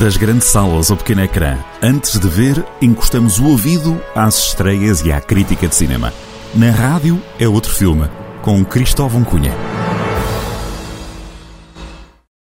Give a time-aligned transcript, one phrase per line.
[0.00, 5.10] Das grandes salas ao pequeno ecrã, antes de ver, encostamos o ouvido às estreias e
[5.10, 6.12] à crítica de cinema.
[6.54, 8.06] Na rádio é outro filme,
[8.42, 9.52] com Cristóvão Cunha.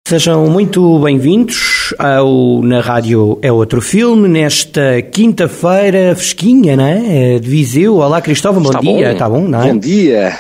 [0.07, 7.39] Sejam muito bem-vindos ao Na Rádio é Outro Filme, nesta quinta-feira fresquinha, não é?
[7.39, 7.99] De Viseu.
[7.99, 8.93] Olá, Cristóvão, bom Está dia.
[8.93, 9.13] bom.
[9.13, 9.69] Está bom, não é?
[9.69, 10.37] Bom dia.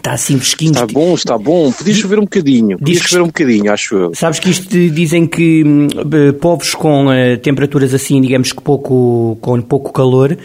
[0.00, 0.72] Está assim fresquinho.
[0.72, 1.70] Está bom, está bom.
[1.70, 2.78] Podia chover um bocadinho.
[2.78, 4.14] Podia Diz chover um bocadinho, acho eu.
[4.14, 9.60] Sabes que isto dizem que eh, povos com eh, temperaturas assim, digamos que pouco, com
[9.60, 10.38] pouco calor,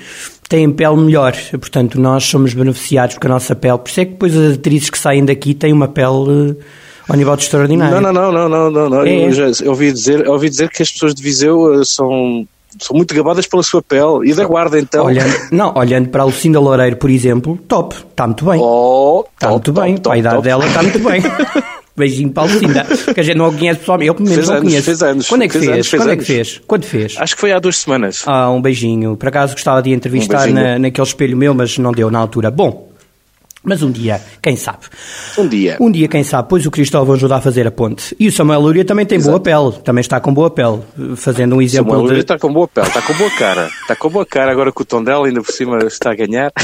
[0.50, 1.34] têm pele melhor.
[1.52, 3.78] Portanto, nós somos beneficiados com a nossa pele.
[3.78, 6.64] Por isso é que depois as atrizes que saem daqui têm uma pele eh,
[7.08, 8.02] ao nível de extraordinário.
[8.02, 9.06] Não, não, não, não, não, não.
[9.06, 9.28] É.
[9.28, 12.46] Eu, já, eu ouvi dizer, eu ouvi dizer que as pessoas de Viseu são,
[12.80, 14.30] são muito gabadas pela sua pele.
[14.30, 15.06] E da guarda, então.
[15.06, 18.60] Olhando, não, olhando para a Lucinda Loureiro, por exemplo, top, está muito bem.
[18.62, 20.48] Oh, Está muito top, bem, top, a idade top.
[20.48, 21.22] dela está muito bem.
[21.98, 22.86] Beijinho para a Lucinda.
[23.14, 24.86] Que a gente não a conhece pessoalmente, eu pelo menos não anos, conheço.
[24.86, 25.74] fez anos, Quando é que fez fez?
[25.76, 26.62] anos, fez Quando é que fez?
[26.68, 27.16] Quando fez?
[27.18, 28.24] Acho que foi há duas semanas.
[28.26, 29.16] Ah, um beijinho.
[29.16, 32.52] Por acaso gostava de entrevistar Um na, naquele espelho meu, mas não deu na altura.
[32.52, 32.85] Bom,
[33.66, 34.80] mas um dia, quem sabe?
[35.38, 35.78] Um dia.
[35.80, 36.48] Um dia, quem sabe?
[36.50, 38.16] Pois o Cristóvão ajuda a fazer a ponte.
[38.20, 39.74] E o Samuel Lúria também tem boa pele.
[39.84, 40.80] Também está com boa pele.
[41.16, 42.24] Fazendo um exemplo Samuel Lúria de...
[42.24, 43.70] está com boa pele, está com boa cara.
[43.82, 46.52] Está com boa cara agora que o tom dela ainda por cima está a ganhar.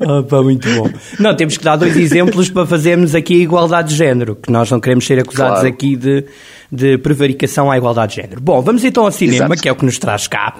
[0.00, 0.88] Ah, pá, muito bom.
[1.18, 4.70] Não, temos que dar dois exemplos para fazermos aqui a igualdade de género, que nós
[4.70, 5.68] não queremos ser acusados Claro.
[5.68, 6.24] aqui de,
[6.70, 8.40] de prevaricação à igualdade de género.
[8.40, 9.62] Bom, vamos então ao cinema, Exato.
[9.62, 10.54] que é o que nos traz cá.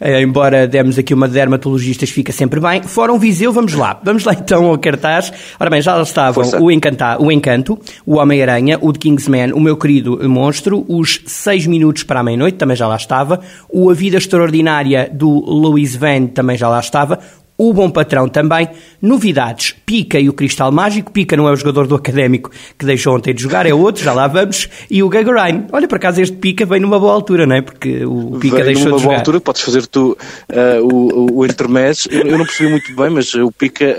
[0.00, 2.82] Eh, embora demos aqui uma de dermatologistas, fica sempre bem.
[2.82, 3.98] Fórum Viseu, vamos lá.
[4.04, 5.32] Vamos lá então ao cartaz.
[5.58, 6.60] Ora bem, já lá estavam Força.
[6.60, 11.66] o, Encanta, o Encanto, o Homem-Aranha, o de Kingsman, o meu querido monstro, os 6
[11.66, 16.26] minutos para a meia-noite, também já lá estava, o A Vida Extraordinária do Louis Van,
[16.26, 17.18] também já lá estava,
[17.56, 18.68] o Bom Patrão também.
[19.00, 21.12] Novidades: Pica e o Cristal Mágico.
[21.12, 24.12] Pica não é o jogador do Académico que deixou ontem de jogar, é outro, já
[24.12, 24.68] lá vamos.
[24.90, 25.64] E o Gagarin.
[25.72, 27.62] Olha, por acaso este Pica vem numa boa altura, não é?
[27.62, 29.16] Porque o Pica Vem deixou numa de boa jogar.
[29.18, 30.16] altura, podes fazer tu
[30.48, 32.10] eh, o, o, o intermédio.
[32.10, 33.96] Eu, eu não percebi muito bem, mas o Pica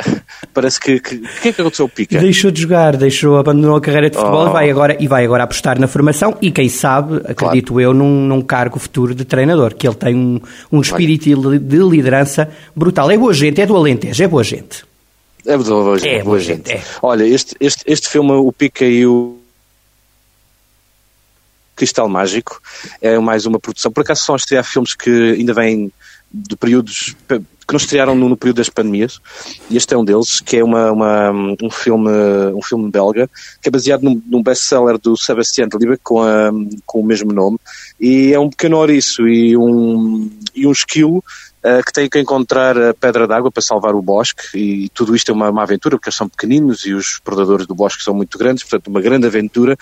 [0.54, 1.00] parece que.
[1.00, 2.20] que- O que é que aconteceu ao Pica?
[2.20, 4.50] Deixou de jogar, deixou, abandonou a carreira de futebol Oh.
[4.50, 8.26] e, vai agora, e vai agora apostar na formação e quem sabe, acredito eu, num,
[8.28, 10.40] num cargo futuro de treinador, que ele tem um,
[10.72, 13.10] um espírito de de liderança brutal.
[13.12, 14.84] É boa gente, é do Alentejo, é boa gente.
[15.46, 16.08] É boa gente.
[16.10, 16.70] É, boa boa gente.
[16.70, 16.84] gente, é.
[17.02, 19.38] Olha, este, este, este filme, o Pica e o
[21.76, 22.62] Cristal Mágico,
[23.02, 23.92] é mais uma produção.
[23.92, 25.92] Por acaso são a estrear filmes que ainda vêm
[26.34, 29.20] de períodos pe- que não estrearam no, no período das pandemias,
[29.72, 32.10] e este é um deles, que é uma, uma- um, filme,
[32.54, 33.28] um filme belga,
[33.62, 36.52] que é baseado num, num best-seller do Sebastian Liebig com, a-
[36.86, 37.58] com o mesmo nome,
[38.00, 41.24] e é um pequeno ouriço e um, e um esquilo
[41.86, 44.44] que tem que encontrar a pedra d'água para salvar o bosque.
[44.58, 47.74] E tudo isto é uma, uma aventura porque eles são pequeninos e os predadores do
[47.76, 49.76] bosque são muito grandes, portanto uma grande aventura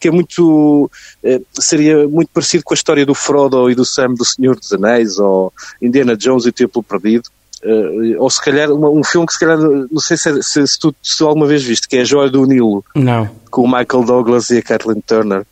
[0.00, 0.90] que é muito
[1.22, 4.72] eh, seria muito parecido com a história do Frodo e do Sam do Senhor dos
[4.72, 7.28] Anéis ou Indiana Jones e o Templo Perdido.
[7.62, 10.78] Eh, ou se calhar uma- um filme que se calhar não sei se, se, se
[10.78, 13.28] tu, se alguma vez viste que é a Joia do Nilo Não.
[13.50, 15.44] com o Michael Douglas e a Kathleen Turner,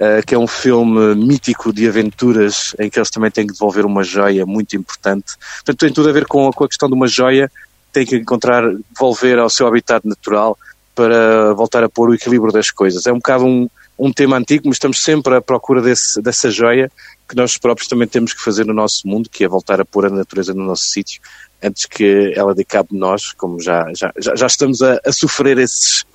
[0.00, 3.84] eh, que é um filme mítico de aventuras em que eles também têm que devolver
[3.84, 5.34] uma joia muito importante.
[5.56, 7.50] Portanto, tem tudo a ver com, com a questão de uma joia,
[7.92, 10.56] tem que encontrar, devolver ao seu habitat natural
[10.94, 13.06] para voltar a pôr o equilíbrio das coisas.
[13.06, 16.90] É um bocado um, um tema antigo, mas estamos sempre à procura desse, dessa joia
[17.28, 20.06] que nós próprios também temos que fazer no nosso mundo, que é voltar a pôr
[20.06, 21.20] a natureza no nosso sítio,
[21.62, 25.58] antes que ela dê cabo de nós, como já, já, já, estamos a, a sofrer
[25.58, 26.06] esses,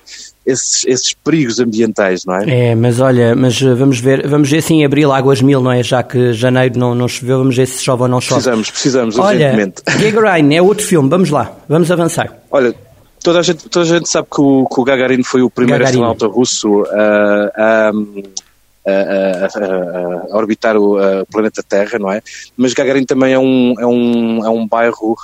[0.46, 2.70] esses, esses perigos ambientais, não é?
[2.70, 5.72] É, mas olha, mas uh, vamos ver, vamos ver se em abril águas mil, não
[5.72, 5.82] é?
[5.82, 8.42] Já que janeiro não, não choveu, vamos ver se chove ou não chove.
[8.42, 9.82] Precisamos, precisamos, Olha, urgentemente.
[10.12, 12.32] Gagarin é outro filme, vamos lá, vamos avançar.
[12.50, 12.74] Olha,
[13.22, 15.82] toda a gente, toda a gente sabe que o, que o Gagarin foi o primeiro
[15.82, 16.00] Gagarin.
[16.02, 17.92] astronauta russo a, a,
[18.86, 19.46] a-
[20.32, 20.96] a- orbitar o
[21.30, 22.22] planeta Terra, não é?
[22.56, 25.16] Mas Gagarin também é um, é um, é um bairro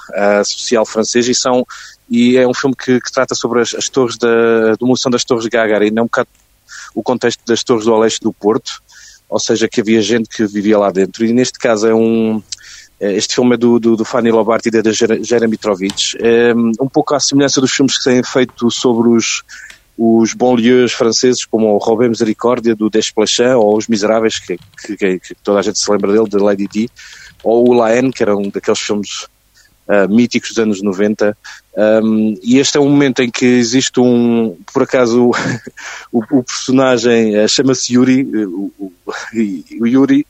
[0.44, 1.66] social francês e são
[2.08, 5.44] e é um filme que, que trata sobre as, as torres da demolição das torres
[5.44, 6.28] de Gagarin, é um bocado
[6.94, 8.82] o contexto das torres do Oeste do Porto,
[9.28, 11.24] ou seja, que havia gente que vivia lá dentro.
[11.24, 12.42] E neste caso é um.
[12.98, 16.16] eh, Este filme é do, do, do Fanny Lobart e da Jera Mitrovic.
[16.18, 19.42] É um pouco à semelhança dos filmes que têm feito sobre os,
[20.02, 24.56] os banlieues franceses, como o Robé Misericórdia, do Desplechin, ou Os Miseráveis, que,
[24.96, 26.90] que, que- toda a gente se lembra dele, de Lady Di,
[27.44, 29.26] ou o La Haine, que era um daqueles filmes
[29.86, 31.36] ah, míticos dos anos 90.
[32.02, 35.30] Um, e este é um momento em que existe um, por acaso,
[36.10, 38.92] o, o personagem eh, chama-se Yuri, eh, o, o-
[39.86, 40.26] Yuri,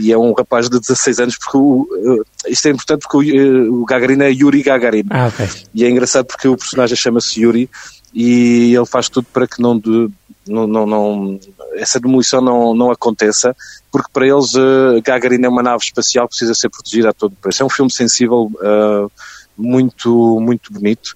[0.00, 4.22] e é um rapaz de 16 anos, porque o, isto é importante porque o, Gagarin
[4.22, 5.04] é Yuri Gagarin.
[5.10, 5.46] Ah, ok.
[5.74, 7.68] E é engraçado porque o personagem chama-se Yuri
[8.16, 10.10] e ele faz tudo para que não, de-
[10.48, 11.40] não, não, não,
[11.74, 13.54] essa demolição não, não aconteça,
[13.92, 17.36] porque para eles uh, Gagarin é uma nave espacial que precisa ser protegida a todo
[17.36, 17.62] preço.
[17.62, 19.12] É um filme sensível, uh,
[19.54, 21.14] muito, muito bonito.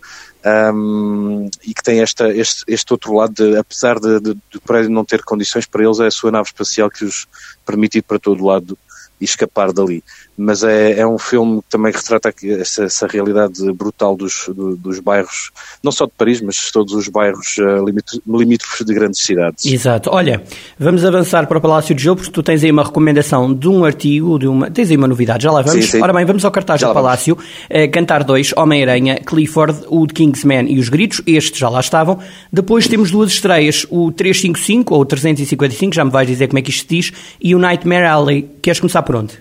[0.75, 4.91] Um, e que tem esta, este, este outro lado, de, apesar de, de, de prédio
[4.91, 7.27] não ter condições, para eles é a sua nave espacial que os
[7.65, 8.79] permite ir para todo lado
[9.21, 10.03] e escapar dali.
[10.37, 14.99] Mas é, é um filme que também retrata essa, essa realidade brutal dos, do, dos
[14.99, 15.51] bairros,
[15.83, 17.85] não só de Paris, mas de todos os bairros uh,
[18.27, 19.67] limítrofes de grandes cidades.
[19.67, 20.11] Exato.
[20.11, 20.43] Olha,
[20.79, 23.85] vamos avançar para o Palácio de Gelo, porque tu tens aí uma recomendação de um
[23.85, 25.85] artigo, de uma, tens aí uma novidade, já lá vamos.
[25.85, 26.03] Sim, sim.
[26.03, 27.35] Ora bem, vamos ao cartaz já do Palácio.
[27.35, 32.19] Uh, Cantar 2, Homem-Aranha, Clifford, o de Kingsman e os Gritos, estes já lá estavam.
[32.51, 36.71] Depois temos duas estreias, o 355 ou 355, já me vais dizer como é que
[36.71, 38.49] isto se diz, e o Nightmare Alley.
[38.63, 39.39] Queres começar por onde?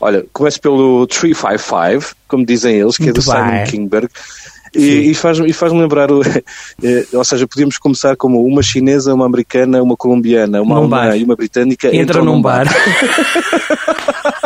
[0.00, 3.42] Olha, começo pelo 355, como dizem eles, que Muito é do bem.
[3.42, 4.08] Simon Kingberg.
[4.74, 6.22] E, e faz-me faz lembrar, o,
[6.82, 11.24] eh, ou seja, podíamos começar como uma chinesa, uma americana, uma colombiana, uma alemã e
[11.24, 12.66] uma britânica Entra entram num bar.
[12.66, 12.74] bar.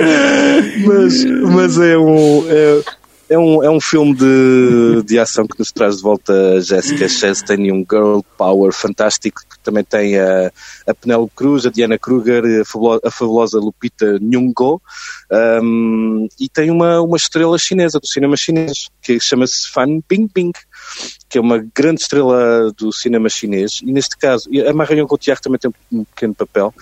[0.84, 2.44] mas, mas é um.
[2.48, 2.82] É,
[3.30, 7.08] é um, é um filme de, de ação que nos traz de volta a Jessica
[7.08, 10.50] Chastain e um girl power fantástico que também tem a,
[10.84, 14.82] a Penélope Cruz, a Diana Kruger, a fabulosa, a fabulosa Lupita Nyong'o
[15.62, 20.50] um, e tem uma, uma estrela chinesa, do cinema chinês, que chama-se Fan Bingbing,
[21.28, 23.80] que é uma grande estrela do cinema chinês.
[23.80, 26.74] E neste caso, a Marion Cotillard também tem um pequeno papel.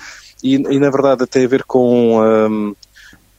[0.43, 2.23] E, e na verdade tem a ver com...
[2.23, 2.75] Um,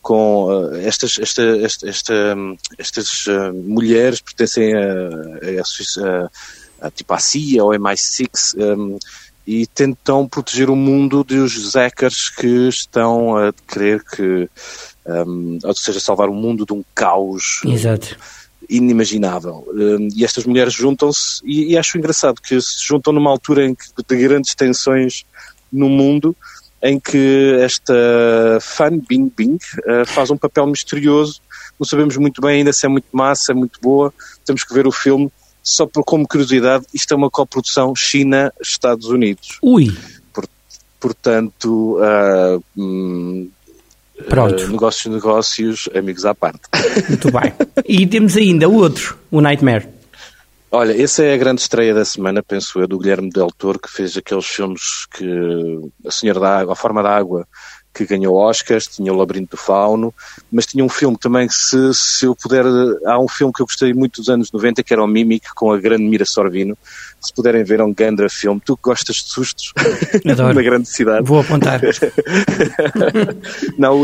[0.01, 2.35] com uh, estas, esta, esta, esta,
[2.77, 6.29] estas uh, mulheres pertencem a, a,
[6.81, 8.97] a, a, tipo a CIA ou MI6 um,
[9.45, 14.47] e tentam proteger o mundo dos hackers que estão a querer que,
[15.05, 18.15] um, ou seja, salvar o mundo de um caos Exato.
[18.69, 19.67] inimaginável.
[19.73, 23.73] Um, e estas mulheres juntam-se e, e, acho engraçado que se juntam numa altura em
[23.73, 25.25] que de grandes tensões
[25.71, 26.35] no mundo
[26.81, 27.93] em que esta
[28.61, 31.41] Fan Bing Bing uh, faz um papel misterioso.
[31.79, 34.13] Não sabemos muito bem ainda se é muito massa, é muito boa.
[34.45, 35.31] Temos que ver o filme.
[35.61, 39.59] Só por, como curiosidade, isto é uma coprodução China-Estados Unidos.
[39.61, 39.95] Ui!
[40.33, 40.47] Por,
[40.99, 43.49] portanto, uh, hum,
[44.27, 44.63] Pronto.
[44.63, 46.61] Uh, negócios, negócios, amigos à parte.
[47.07, 47.53] Muito bem.
[47.85, 49.98] E temos ainda o outro, o Nightmare.
[50.71, 53.89] Olha, essa é a grande estreia da semana, penso eu, do Guilherme Del Toro, que
[53.89, 55.25] fez aqueles filmes que
[56.05, 57.47] A Senhora da Água, A Forma da Água,
[58.05, 60.13] que ganhou Oscars, tinha o Labirinto do Fauno,
[60.51, 62.63] mas tinha um filme também que se, se eu puder,
[63.05, 65.71] há um filme que eu gostei muito dos anos 90 que era o Mimic, com
[65.71, 66.77] a grande Mira Sorvino,
[67.21, 69.73] se puderem ver é um grande filme, tu que gostas de sustos
[70.29, 70.53] Adoro.
[70.53, 71.25] na grande cidade.
[71.25, 71.81] Vou apontar.
[73.77, 74.01] Não,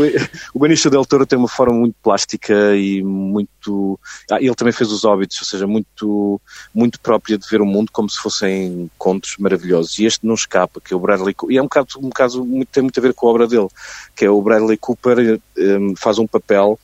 [0.54, 3.98] o, Benício Del Toro tem uma forma muito plástica e muito,
[4.30, 6.40] ah, ele também fez os Hobbits, ou seja, muito,
[6.74, 10.80] muito própria de ver o mundo como se fossem contos maravilhosos, e este não escapa,
[10.80, 13.14] que é o Bradley e é um caso, um caso muito, tem muito a ver
[13.14, 13.68] com a obra dele,
[14.14, 16.78] que é o Bradley Cooper um, faz um papel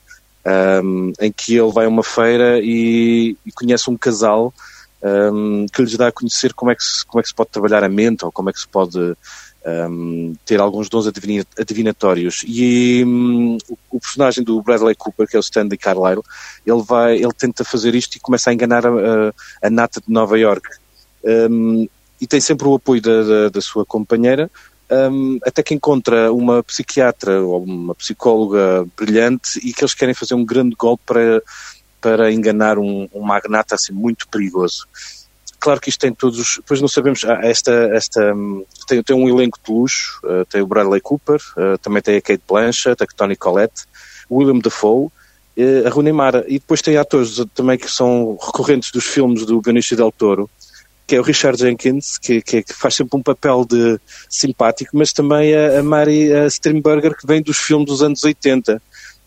[0.85, 4.53] um, em que ele vai a uma feira e, e conhece um casal
[5.03, 7.51] um, que lhes dá a conhecer como é, que se, como é que se pode
[7.51, 8.99] trabalhar a mente ou como é que se pode
[9.67, 12.43] um, ter alguns dons adivinatórios.
[12.47, 13.59] E um,
[13.91, 16.23] o, personagem do Bradley Cooper, que é o Stanley Carlyle,
[16.67, 20.13] ele, vai, ele tenta fazer isto e começa a enganar a, a, a nata de
[20.13, 20.69] Nova York.
[22.21, 24.51] e tem sempre o apoio da, da, da sua companheira,
[24.93, 30.35] um, até que encontra uma psiquiatra ou uma psicóloga brilhante e que eles querem fazer
[30.35, 31.43] um grande golpe para,
[32.01, 34.87] para enganar um, um magnata assim muito perigoso.
[35.59, 36.57] Claro que isto tem todos os.
[36.57, 37.25] Depois não sabemos.
[37.25, 38.35] Ah, esta, esta,
[38.89, 40.21] tem, tem um elenco de luxo.
[40.25, 43.85] Uh, tem o Bradley Cooper, uh, também tem a Kate Blanchett, a Tony Collette,
[44.29, 46.45] William Dafoe, uh, a Rooney Mara.
[46.49, 50.51] E depois tem atores também que são recorrentes dos filmes do Benicio del Toro,
[51.13, 54.01] que é o Richard Jenkins, que, que, que, faz sempre um papel de
[54.31, 58.81] simpático, mas também a, a Mary a Strimberger, que vem dos filmes dos anos 80,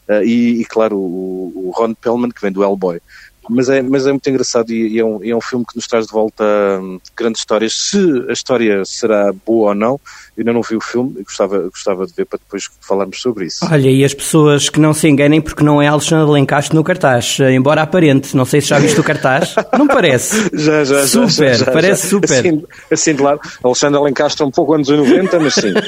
[0.09, 2.99] uh, e, e, claro, o, o, Ron Pellman, que vem do Hellboy.
[3.49, 5.87] Mas é, mas é muito engraçado e, e é, um, é um filme que nos
[5.87, 6.43] traz de volta
[6.81, 7.73] um, grandes histórias.
[7.73, 9.99] Se a história será boa ou não,
[10.37, 13.65] eu ainda não vi o filme, gostava, gostava de ver para depois falarmos sobre isso.
[13.69, 17.37] Olha, e as pessoas que não se enganem porque não é Alexandre Lencastre no cartaz,
[17.39, 20.49] embora aparente, não sei se já viste o cartaz, não parece?
[20.53, 22.09] já, já, super, já, já, parece já.
[22.09, 22.39] super.
[22.39, 25.73] Assim, assim de lado, Alexandre Lencastre é um pouco anos 90, mas sim.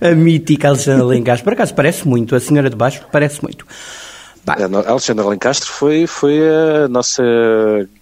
[0.00, 1.44] a mítica Alexandra Lencastre.
[1.44, 3.66] Por acaso parece muito, a senhora de baixo parece muito.
[4.48, 7.22] A Alexandra Lencastre foi, foi a nossa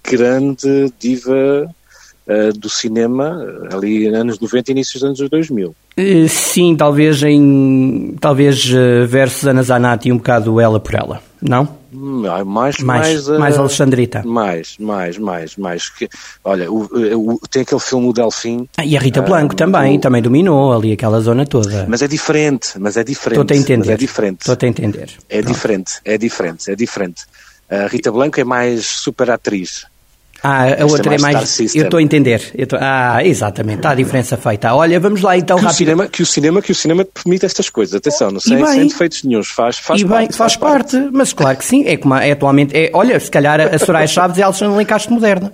[0.04, 1.68] grande diva
[2.26, 3.38] uh, do cinema
[3.72, 5.68] ali anos 90 e inícios dos anos 2000.
[5.68, 11.68] Uh, sim, talvez em talvez uh, versus Ana Zanatti um bocado ela por ela, não?
[11.92, 14.22] Mais, mais, mais, uh, mais Alexandrita.
[14.24, 15.88] Mais, mais, mais, mais.
[15.88, 16.08] Que,
[16.44, 16.82] olha, o,
[17.34, 18.68] o, tem aquele filme O Delfim.
[18.76, 21.86] Ah, e a Rita Blanco uh, também, o, também dominou ali aquela zona toda.
[21.88, 23.40] Mas é diferente, mas é diferente.
[23.40, 23.92] Estou a entender.
[23.92, 24.40] é diferente.
[24.40, 25.10] Estou a entender.
[25.28, 25.54] É Pronto.
[25.54, 27.22] diferente, é diferente, é diferente.
[27.68, 29.86] A Rita Blanco é mais super atriz.
[30.42, 31.58] Ah, a outra é mais.
[31.74, 32.40] eu estou a entender.
[32.68, 32.76] Tô...
[32.78, 33.78] Ah, exatamente.
[33.78, 34.74] Está a diferença feita.
[34.74, 35.74] Olha, vamos lá então que rápido.
[35.74, 37.94] O cinema, que, o cinema, que o cinema permite estas coisas.
[37.94, 39.48] Atenção, não sei, sem defeitos nenhums.
[39.48, 40.04] Faz, faz e.
[40.04, 40.96] Bem, faz, faz parte.
[40.96, 41.10] parte.
[41.12, 41.84] Mas claro que sim.
[41.86, 42.76] É como é atualmente.
[42.76, 45.52] É, olha, se calhar a Soraya Chaves é a Alexandre Lencastre moderna.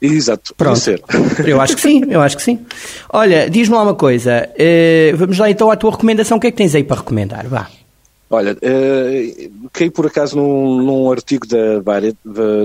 [0.00, 1.02] Exato, ser.
[1.46, 2.60] Eu acho que sim, eu acho que sim.
[3.10, 4.48] Olha, diz-me lá uma coisa.
[4.52, 6.36] Uh, vamos lá então à tua recomendação.
[6.36, 7.46] O que é que tens aí para recomendar?
[7.46, 7.66] Vá.
[8.28, 11.78] Olha, uh, caí por acaso num, num artigo da,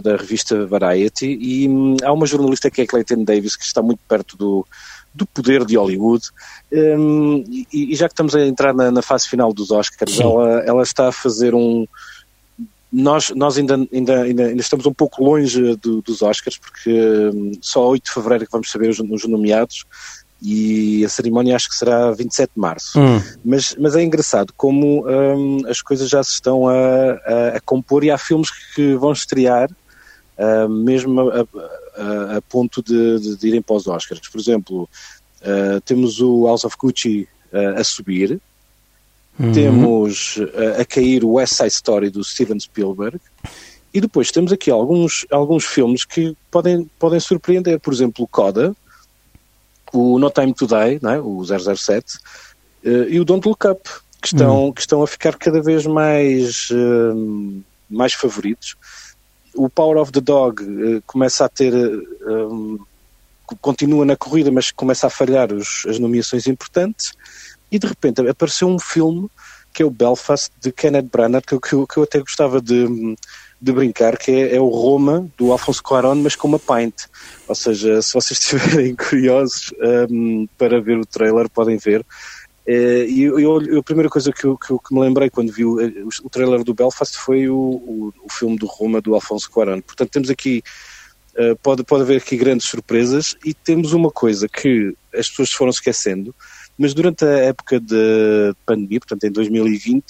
[0.02, 4.00] da, revista Variety e hum, há uma jornalista que é Clayton Davis que está muito
[4.08, 4.66] perto do,
[5.14, 6.26] do poder de Hollywood
[6.74, 10.62] um, e, e, já que estamos a entrar na, na fase final dos Oscars, ela,
[10.62, 11.86] ela, está a fazer um...
[12.92, 16.92] Nós, nós ainda, ainda, ainda, ainda estamos um pouco longe do, dos Oscars porque
[17.34, 19.86] um, só 8 de Fevereiro que vamos saber os, os nomeados
[20.42, 23.00] e a cerimónia acho que será 27 de março.
[23.00, 23.22] Hum.
[23.46, 28.04] Mas, mas é engraçado como um, as coisas já se estão a, a, a, compor
[28.04, 33.48] e há filmes que vão estrear uh, mesmo a, a, a ponto de, de, de,
[33.48, 34.28] irem para os Oscars.
[34.28, 34.90] Por exemplo,
[35.42, 38.42] uh, temos o House of Gucci uh, a subir,
[39.40, 39.52] uhum.
[39.52, 40.40] temos
[40.80, 43.20] a cair o West Side Story do Steven Spielberg.
[43.94, 47.78] E depois temos aqui alguns, alguns filmes que podem, podem surpreender.
[47.80, 48.74] Por exemplo, Coda,
[49.94, 51.20] o No Time Today, não é?
[51.20, 52.20] o 007, uh,
[52.84, 53.82] eh, e o Don't Look Up,
[54.22, 54.74] que estão, hum.
[54.74, 58.76] que estão a ficar cada vez mais, uh, mais favoritos.
[59.54, 61.74] O Power of the Dog uh, começa a ter.
[61.74, 62.80] Um,
[63.60, 67.12] continua na corrida, mas começa a falhar os, as nomeações importantes.
[67.70, 69.30] E de repente apareceu um filme
[69.74, 73.16] que é o Belfast de Kenneth Branagh, que, que, que eu até gostava de
[73.62, 76.96] de brincar, que é, é, o Roma do Alfonso Cuarón, mas com uma pint.
[77.48, 79.72] Ou seja, se vocês estiverem curiosos
[80.10, 82.04] um, para ver o trailer, podem ver.
[82.66, 85.66] Eh, e eu, eu, a primeira coisa que, eu, que, que, me lembrei quando vi
[85.66, 85.78] o,
[86.24, 89.82] o trailer do Belfast foi o, o, o, filme do Roma do Alfonso Cuarón.
[89.82, 90.64] Portanto, temos aqui,
[91.36, 95.72] uh, pode, pode haver aqui grandes surpresas e temos uma coisa que as pessoas foram
[95.72, 96.36] esquecendo,
[96.78, 100.04] mas durante a época de pandemia, portanto em 2020,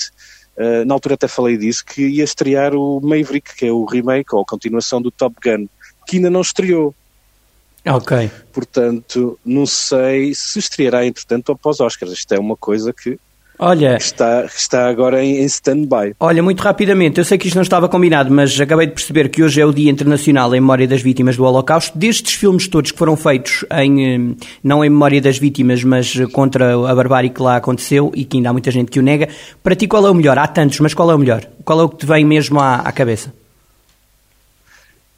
[0.61, 4.35] Uh, na altura até falei disso, que ia estrear o Maverick, que é o remake
[4.35, 5.65] ou a continuação do Top Gun,
[6.05, 6.93] que ainda não estreou.
[7.83, 8.29] Ok.
[8.53, 12.11] Portanto, não sei se estreará entretanto após Oscars.
[12.11, 13.17] Isto é uma coisa que
[13.63, 16.15] Olha, está, está agora em, em stand-by.
[16.19, 19.43] Olha, muito rapidamente, eu sei que isto não estava combinado, mas acabei de perceber que
[19.43, 21.95] hoje é o Dia Internacional em Memória das Vítimas do Holocausto.
[21.95, 26.73] Destes filmes todos que foram feitos, em, eh, não em memória das vítimas, mas contra
[26.73, 29.29] a barbárie que lá aconteceu e que ainda há muita gente que o nega,
[29.61, 30.39] para ti qual é o melhor?
[30.39, 31.45] Há tantos, mas qual é o melhor?
[31.63, 33.31] Qual é o que te vem mesmo à, à cabeça?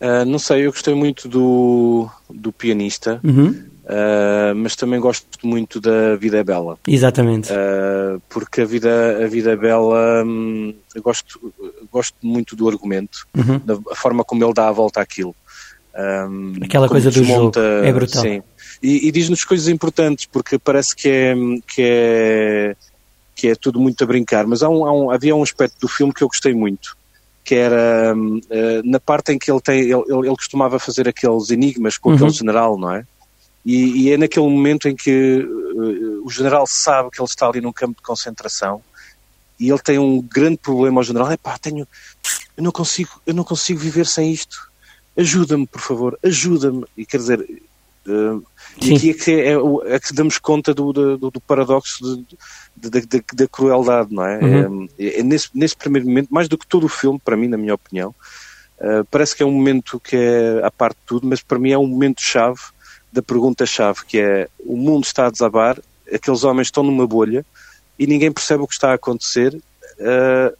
[0.01, 3.21] Uh, não sei, eu gostei muito do, do pianista.
[3.23, 3.71] Uhum.
[3.83, 6.77] Uh, mas também gosto muito da Vida é Bela.
[6.87, 7.51] Exatamente.
[7.51, 11.53] Uh, porque a Vida, a vida é Bela, hum, gosto,
[11.91, 13.59] gosto muito do argumento, uhum.
[13.59, 15.35] da forma como ele dá a volta àquilo.
[15.95, 18.21] Um, Aquela coisa desmonta, do jogo, é brutal.
[18.21, 18.41] Sim.
[18.81, 21.35] E, e diz-nos coisas importantes, porque parece que é,
[21.67, 22.75] que é,
[23.35, 25.87] que é tudo muito a brincar, mas há um, há um, havia um aspecto do
[25.87, 26.95] filme que eu gostei muito,
[27.43, 31.49] que era uh, na parte em que ele, tem, ele, ele, ele costumava fazer aqueles
[31.49, 32.15] enigmas com uhum.
[32.15, 33.05] aquele general, não é?
[33.65, 37.61] E, e, é naquele momento em que uh, o general sabe que ele está ali
[37.61, 38.81] num campo de concentração
[39.59, 41.31] e ele tem um grande problema ao general.
[41.31, 41.87] É pá, tenho,
[42.57, 44.69] eu não consigo, eu não consigo viver sem isto.
[45.15, 46.83] Ajuda-me, por favor, ajuda-me.
[46.97, 47.39] E quer dizer,
[48.07, 48.43] uh,
[48.81, 52.25] e aqui é que, é, é, que damos conta do, do, do paradoxo
[52.75, 54.39] da crueldade, não é?
[54.39, 54.89] Uhum.
[54.97, 57.57] É, é, nesse, nesse primeiro momento, mais do que todo o filme, para mim, na
[57.57, 58.13] minha opinião,
[58.79, 61.71] uh, parece que é um momento que é a parte de tudo, mas para mim
[61.71, 62.59] é um momento-chave
[63.13, 65.77] da pergunta-chave, que é o mundo está a desabar,
[66.11, 67.45] aqueles homens estão numa bolha
[67.97, 70.57] e ninguém percebe o que está a acontecer uh,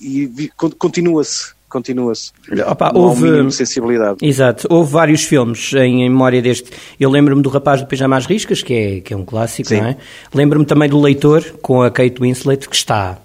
[0.00, 1.58] e continua-se.
[1.68, 2.32] Continua-se.
[2.66, 4.18] Opa, houve sensibilidade.
[4.26, 4.66] Exato.
[4.68, 6.68] Houve vários filmes em, em memória deste.
[6.98, 9.80] Eu lembro-me do Rapaz do Pijama às Riscas, que é, que é um clássico, sim.
[9.80, 9.96] não é?
[10.34, 13.18] Lembro-me também do Leitor, com a Kate Winslet, que está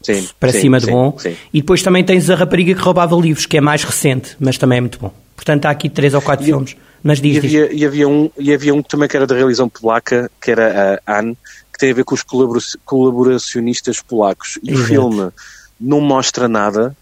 [0.00, 1.16] sim, para sim, cima de bom.
[1.52, 4.78] E depois também tens a Rapariga que roubava livros, que é mais recente, mas também
[4.78, 5.12] é muito bom.
[5.38, 6.76] Portanto, há aqui três ou quatro e, filmes.
[7.00, 9.68] Mas diz, e, havia, e, havia um, e havia um também que era da realização
[9.68, 11.38] polaca, que era a Anne,
[11.72, 12.24] que tem a ver com os
[12.84, 14.58] colaboracionistas polacos.
[14.64, 14.82] E Exato.
[14.82, 15.30] o filme
[15.80, 16.96] não mostra nada,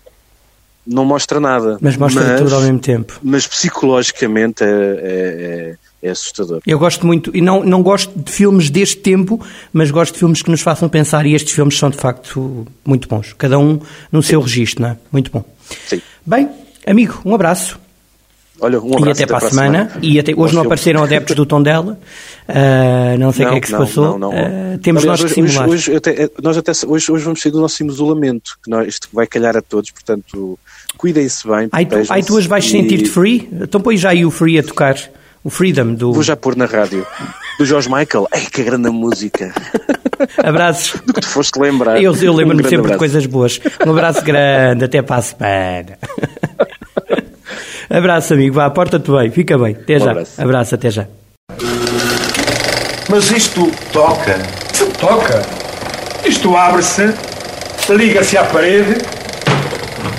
[0.87, 1.79] não mostra nada.
[1.81, 3.19] Mas mostra mas, tudo ao mesmo tempo.
[3.23, 6.61] Mas psicologicamente é, é, é, é assustador.
[6.67, 9.41] Eu gosto muito, e não, não gosto de filmes deste tempo,
[9.73, 13.09] mas gosto de filmes que nos façam pensar, e estes filmes são de facto muito
[13.09, 13.33] bons.
[13.33, 13.81] Cada um
[14.13, 14.97] no seu registro, não é?
[15.11, 15.43] Muito bom.
[15.87, 16.03] Sim.
[16.27, 16.51] Bem,
[16.87, 17.86] amigo, um abraço.
[18.61, 19.89] Olha, um abraço, e até, para a semana.
[19.89, 20.01] semana.
[20.03, 21.99] E até, hoje não apareceram adeptos do tom dela.
[22.49, 24.19] Uh, não sei o que é que se passou.
[24.19, 25.69] Não, não, uh, temos Aliás, nós que simular.
[25.69, 29.09] Hoje, hoje, até, nós até hoje, hoje vamos sair do nosso isolamento, que nós, isto
[29.13, 30.59] vai calhar a todos, portanto,
[30.97, 31.69] cuidem-se bem.
[31.73, 32.71] Aí tu, aí tu hoje vais e...
[32.71, 33.49] sentir-te free?
[33.53, 34.97] Então põe já aí o free a tocar.
[35.47, 36.13] O Freedom do.
[36.13, 37.07] Vou já pôr na rádio.
[37.57, 38.27] Do George Michael.
[38.33, 39.55] Ai, que grande música.
[40.43, 41.01] Abraços.
[41.07, 42.03] Do que te foste lembrar.
[42.03, 42.95] Eu, eu lembro-me um sempre abraço.
[42.95, 43.61] de coisas boas.
[43.87, 45.99] Um abraço grande, até para a semana.
[47.91, 48.55] abraço, amigo.
[48.55, 49.77] Vá, porta-te bem, fica bem.
[49.81, 50.11] Até um já.
[50.11, 50.43] Abraço.
[50.43, 51.07] abraço, até já.
[53.09, 54.39] Mas isto toca.
[54.73, 55.43] Se toca.
[56.25, 57.15] Isto abre-se,
[57.89, 58.99] liga-se à parede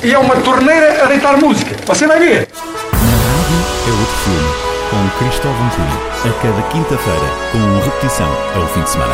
[0.04, 1.76] e é uma torneira a deitar música.
[1.86, 2.48] Você vai ver.
[2.94, 3.58] Na rádio
[3.88, 9.14] é outro filme com Cristóvão Cunha, a cada quinta-feira, com repetição ao fim de semana.